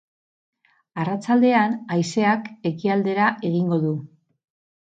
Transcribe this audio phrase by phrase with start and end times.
[1.01, 3.93] Arratsaldean haizeak ekialdera egingo du.